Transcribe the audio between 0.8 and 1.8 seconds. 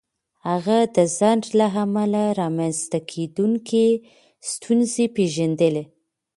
د ځنډ له